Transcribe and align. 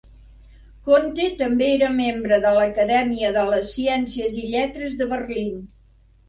Conte 0.85 1.27
també 1.41 1.67
era 1.73 1.89
membre 1.97 2.39
de 2.45 2.53
l'Acadèmia 2.55 3.31
de 3.37 3.45
les 3.51 3.69
ciències 3.75 4.41
i 4.41 4.49
lletres 4.55 4.97
de 5.03 5.11
Berlín. 5.15 5.55